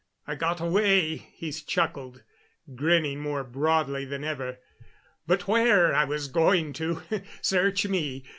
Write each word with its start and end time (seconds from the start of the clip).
"I 0.25 0.33
got 0.33 0.59
away," 0.59 1.15
he 1.17 1.51
chuckled, 1.51 2.23
grinning 2.73 3.19
more 3.19 3.43
broadly 3.43 4.03
than 4.03 4.23
ever. 4.23 4.57
"But 5.27 5.47
where 5.47 5.93
I 5.93 6.05
was 6.05 6.27
going 6.27 6.73
to, 6.73 7.03
search 7.39 7.85
me. 7.87 8.25